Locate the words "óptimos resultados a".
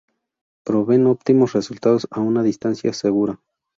1.05-2.21